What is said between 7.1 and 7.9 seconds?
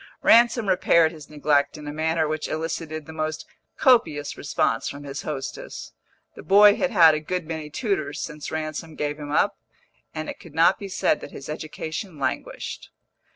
a good many